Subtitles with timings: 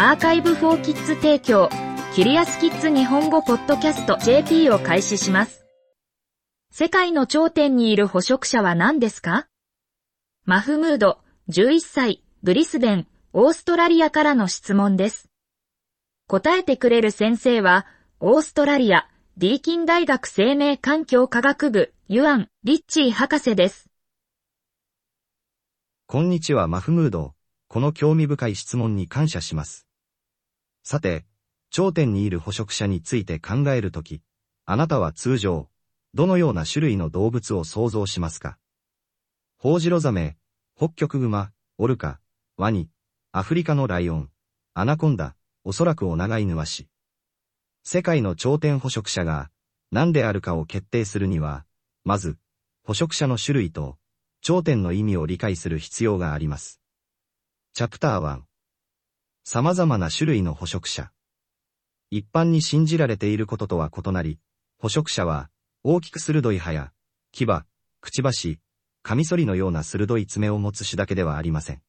[0.00, 1.68] アーカイブフォーキッズ提供、
[2.14, 5.66] キリアスキッズ日本語ポッドキャスト JP を開始します。
[6.70, 9.48] 世界の頂点にいる捕食者は何ですか？
[10.44, 11.18] マフムード、
[11.48, 15.28] 11歳、ブリスベン、オーストラリアからの質問です。
[16.28, 17.84] 答えてくれる先生は、
[18.20, 23.90] オーストラリア、ディーキン大学生命環境科学部、ユアン・リッチー博士です。
[26.06, 27.34] こんにちは、マフムード。
[27.66, 29.87] この興味深い質問に感謝します。
[30.90, 31.26] さて、
[31.68, 34.22] 頂点にいる捕食者について考えるとき、
[34.64, 35.68] あなたは通常、
[36.14, 38.56] どのような種類の動物を想像しますか？
[39.58, 40.38] ホウジロザメ、
[40.78, 42.20] 北極熊、オルカ、
[42.56, 42.88] ワニ、
[43.32, 44.30] アフリカのライオン、
[44.72, 46.88] アナコンダ、おそらくオナガイヌワシ。
[47.84, 49.50] 世界の頂点捕食者が
[49.90, 51.66] 何であるかを決定するには、
[52.04, 52.38] まず、
[52.82, 53.98] 捕食者の種類と
[54.40, 56.80] 頂点の意味を理解する必要があります。
[57.74, 58.47] チャプター1
[59.50, 61.10] 様々な種類の捕食者。
[62.10, 64.38] 一般に信じられていることとは異なり、
[64.76, 65.48] 捕食者は
[65.82, 66.92] 大きく鋭い歯や
[67.32, 67.46] 牙、
[68.02, 68.60] くちばし、
[69.02, 71.80] カミソリのような鋭い爪を持つ種だけではありません。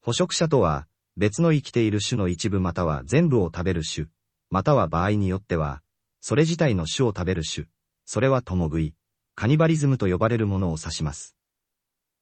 [0.00, 0.86] 捕食者とは
[1.16, 4.06] 別の生きている種の一部または全部を食べる種、
[4.48, 5.82] または場合によっては、
[6.20, 7.66] それ自体の種を食べる種、
[8.04, 8.94] それは共食い、
[9.34, 11.34] カニバリズムと呼ばれるものを指します。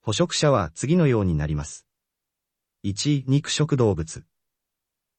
[0.00, 1.84] 捕食者は次のようになります。
[2.86, 4.24] 1、肉食動物。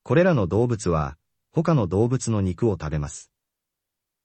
[0.03, 1.17] これらの動物は、
[1.51, 3.31] 他の動物の肉を食べます。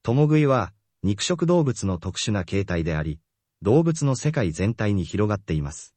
[0.02, 3.20] 共食いは、肉食動物の特殊な形態であり、
[3.62, 5.94] 動物の世界全体に広がっています。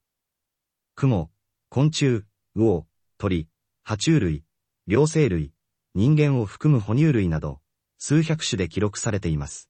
[0.95, 1.31] 雲、
[1.69, 2.23] 昆虫、
[2.55, 2.85] 魚、
[3.17, 3.47] 鳥、
[3.85, 4.43] 爬虫類、
[4.87, 5.53] 両生類、
[5.95, 7.61] 人間を含む哺乳類など、
[7.97, 9.69] 数百種で記録されています。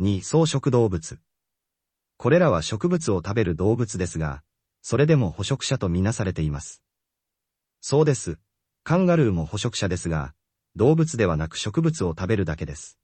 [0.00, 1.18] 2、草食動物。
[2.18, 4.42] これらは植物を食べる動物ですが、
[4.82, 6.82] それでも捕食者とみなされています。
[7.80, 8.38] そうです。
[8.88, 10.32] カンガルーも捕食者ですが、
[10.74, 12.98] 動物ではなく植物を食べるだけです。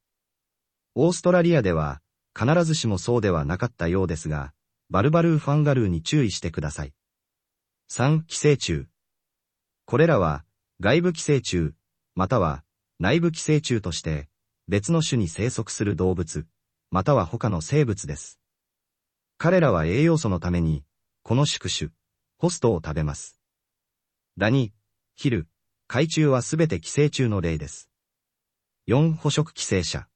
[0.95, 2.01] オーストラリアでは、
[2.35, 4.55] 必ずしもそうではなかったようですが、
[4.89, 6.95] バルバルーファンガルーに注意してください。
[7.91, 8.87] 3、寄生虫。
[9.85, 10.47] これらは、
[10.81, 11.75] 外部寄生虫、
[12.15, 12.65] または
[12.99, 14.31] 内部寄生虫として、
[14.69, 16.47] 別の種に生息する動物、
[16.91, 18.41] または他の生物です。
[19.37, 20.83] 彼らは栄養素のために、
[21.23, 21.91] この宿主、
[22.39, 23.39] ホストを食べます。
[24.39, 24.73] ダニ、
[25.15, 25.47] ヒル、
[25.87, 27.91] 海中はすべて寄生虫の例です。
[28.89, 29.15] 4.
[29.15, 30.09] 捕食寄生者。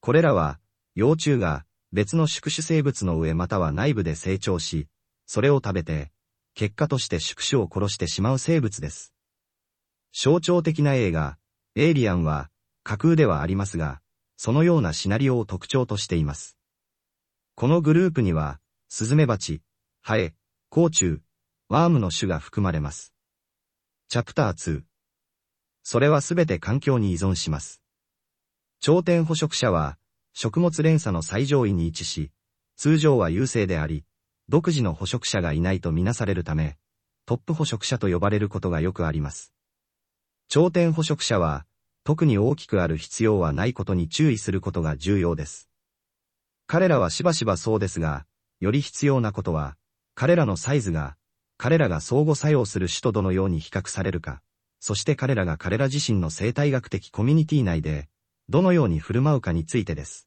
[0.00, 0.58] これらは、
[0.94, 4.88] 幼虫が別の宿主生物の上または内部で成長し、
[5.26, 6.10] それを食べて、
[6.54, 9.14] 結果として宿主を殺してしまう生物です。
[10.12, 11.38] 象徴的な映画、
[11.76, 12.50] エイリアンは、
[12.82, 14.00] 架空ではありますが、
[14.36, 16.58] そのようなシナリオを特徴としています。
[17.54, 19.62] このグループには、スズメバチ、
[20.02, 20.34] ハエ、
[20.68, 21.20] 甲虫、
[21.68, 23.14] ワームの種が含まれます。
[24.12, 24.82] チャプター2。
[25.82, 27.80] それはすべて環境に依存します。
[28.78, 29.96] 頂点捕食者は、
[30.34, 32.30] 食物連鎖の最上位に位置し、
[32.76, 34.04] 通常は優勢であり、
[34.50, 36.76] 独自の捕食者がいないとみなされるため、
[37.24, 39.54] トップ捕食者と呼ばれることがよくあります。
[40.48, 41.64] 頂点捕食者は、
[42.04, 45.70] 特に大きくある必要はないことに注意することが重要です。
[46.66, 48.26] 彼らはしばしばそうですが、
[48.60, 49.78] より必要なことは、
[50.14, 51.16] 彼らのサイズが、
[51.62, 54.42] 彼らが相互作用する種とどのように比較されるか、
[54.80, 58.08] そして彼らが彼ら自身の生態学的コミュニティ内で、
[58.48, 60.26] どのように振る舞うかについてです。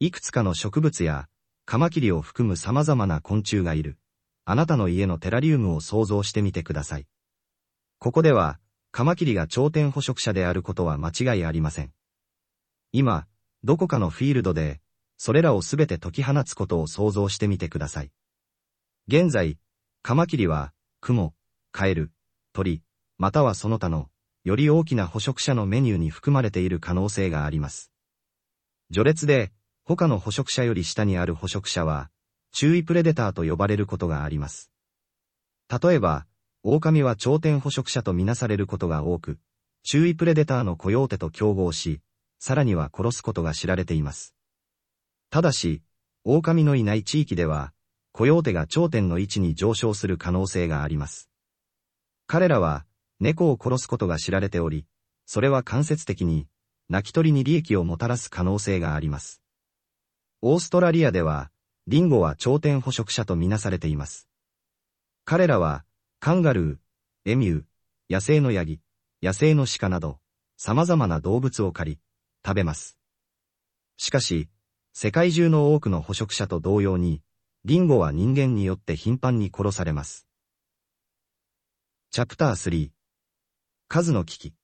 [0.00, 1.28] いくつかの植物や、
[1.66, 3.96] カマキリを含む様々な昆虫がいる。
[4.44, 7.06] あなたの家のテラリウムを想像してみてください。
[8.00, 8.58] ここでは、
[8.90, 11.92] カマキリが頂点捕食者であることは間違いありません。
[12.90, 13.28] 今、
[13.62, 14.80] どこかのフィールドで、
[15.16, 18.10] それらをすべて解き放つことを想像してみてください。
[19.06, 19.58] 現在、
[20.06, 21.32] カマキリは、クモ、
[21.72, 22.12] カエル、
[22.52, 22.82] 鳥、
[23.16, 24.10] またはその他の、
[24.44, 27.90] より大きな捕食者のメニューに含まれている可能性があります。
[28.92, 29.50] 序列で、
[29.82, 32.10] 他の捕食者より下にある捕食者は、
[32.52, 34.70] 注意プレデターと呼ばれることがあります。
[35.70, 36.26] 例えば、
[36.62, 39.38] 狼は頂点捕食者とみなされることが多く、
[39.84, 42.02] 注意プレデターのコヨーテと競合し、
[42.38, 44.34] さらには殺すことが知られています。
[45.30, 45.80] ただし、
[46.24, 47.72] 狼のいない地域では、
[48.16, 51.28] コヨーテが頂点の位置に上昇する可能性があります。
[52.28, 52.86] 彼らは、
[53.18, 54.86] 猫を殺すことが知られており、
[55.26, 56.46] それは間接的に、
[56.88, 59.42] 泣き取りに利益をもたらす可能性があります。
[60.42, 61.50] オーストラリアでは、
[61.88, 64.28] リンゴは頂点捕食者とみなされています。
[65.24, 65.84] 彼らは、
[66.20, 67.64] カンガルー、エミュー、
[68.08, 68.80] 野生のヤギ、
[69.24, 70.20] 野生の鹿など、
[70.56, 72.00] 様々な動物を狩り、
[72.46, 72.96] 食べます。
[73.96, 74.48] しかし、
[74.92, 77.20] 世界中の多くの捕食者と同様に、
[77.66, 80.26] リンゴは人間によって頻繁に殺されます。
[82.10, 82.90] チャプター3
[83.88, 84.54] 数の危機。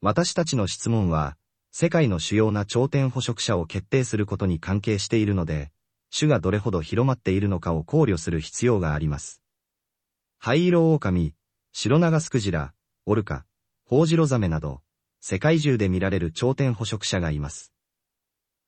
[0.00, 1.36] 私たちの質問は、
[1.72, 5.72] 世界の主要な頂点捕食者を決定することに関係しているので、
[6.16, 9.42] 種がどれほど広まっているのかを考慮する必要があります。
[10.38, 11.34] 灰色狼、
[11.72, 12.74] 白長スクジラ、
[13.06, 13.44] オルカ、
[13.86, 14.82] ホウジロザメなど、
[15.20, 17.72] 世界中で見られる頂点捕食者がいます。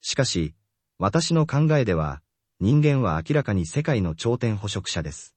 [0.01, 0.57] しかし、
[0.99, 2.23] 私の考えでは、
[2.59, 5.35] 人間は明らかに世界の頂点捕食者です。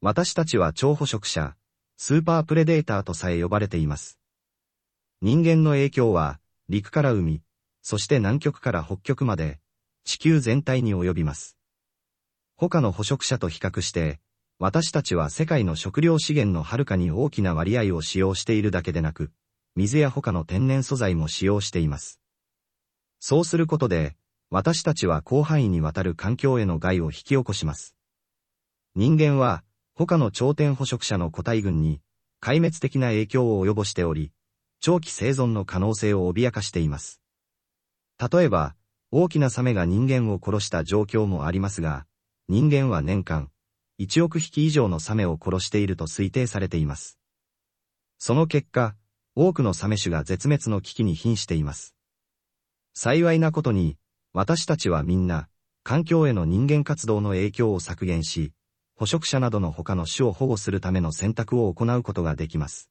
[0.00, 1.54] 私たちは超捕食者、
[1.98, 4.18] スーパープレデーターとさえ呼ばれています。
[5.20, 6.40] 人間の影響は、
[6.70, 7.42] 陸から海、
[7.82, 9.60] そして南極から北極まで、
[10.04, 11.58] 地球全体に及びます。
[12.56, 14.18] 他の捕食者と比較して、
[14.58, 19.30] 私たちは世界の食料資源のはるかに大きな割合を使用しているだけでなく、
[19.76, 22.18] 水や他の天然素材も使用しています。
[23.20, 24.16] そうすることで、
[24.50, 27.96] 私たちは広範囲にわたる環境への害を引き起こします。
[28.94, 29.64] 人間は、
[29.94, 32.00] 他の頂点捕食者の個体群に、
[32.40, 34.32] 壊滅的な影響を及ぼしており、
[34.80, 37.20] 長期生存の可能性を脅かしています。
[38.18, 38.76] 例えば、
[39.10, 42.06] 大きなサメが人間を殺した状況もありますが、
[42.48, 43.50] 人間は年間、
[44.00, 47.18] 1億匹以上のサメを殺していると推定されています。
[48.18, 48.96] その結果、
[49.36, 51.94] 多くのサメ種が絶滅の危機に瀕しています。
[52.92, 53.96] 幸いなことに、
[54.36, 55.46] 私たちはみんな、
[55.84, 58.52] 環境への人間活動の影響を削減し、
[58.96, 62.90] 捕食者などの他の種を保護するための選択を行うことができます。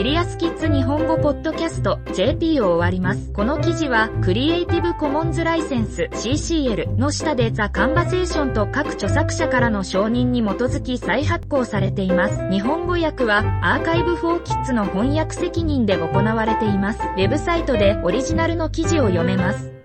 [0.00, 3.34] キリアスキッズ日本語ポッドキャスト JP を終わります。
[3.34, 12.50] この記事はクリエイティブコモンズライセンス CCL の下でザ・カンバセーションと各著作者からの承認に基づき再発行されています。
[12.50, 17.00] 日本語訳はアーカイブフォーキッズの翻訳責任で行われています。
[17.00, 19.79] ウェブサイトでオリジナルの記事を読めます。